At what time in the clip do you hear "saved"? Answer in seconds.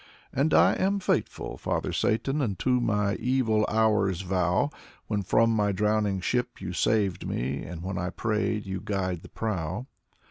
6.73-7.27